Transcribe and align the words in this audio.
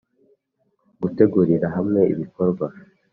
gutegurira 1.01 1.67
hamwe 1.75 2.01
ibikorwa 2.13 2.65